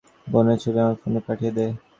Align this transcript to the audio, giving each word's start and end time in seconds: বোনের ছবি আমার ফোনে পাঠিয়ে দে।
বোনের 0.27 0.57
ছবি 0.63 0.79
আমার 0.83 0.97
ফোনে 1.01 1.19
পাঠিয়ে 1.27 1.51
দে। 1.57 1.65